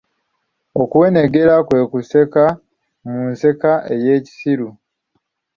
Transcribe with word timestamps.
Okuweneggera 0.81 1.55
kwe 1.67 1.81
kuseka 1.91 2.43
mu 3.09 3.19
nseka 3.31 3.71
eye 3.93 4.15
kisiru. 4.25 4.69